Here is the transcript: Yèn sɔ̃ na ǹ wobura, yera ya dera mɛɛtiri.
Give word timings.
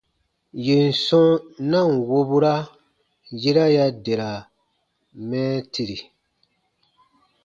Yèn 0.65 0.87
sɔ̃ 1.05 1.27
na 1.69 1.79
ǹ 1.89 1.91
wobura, 2.09 2.55
yera 3.41 3.65
ya 3.75 3.85
dera 4.03 4.29
mɛɛtiri. 5.29 5.99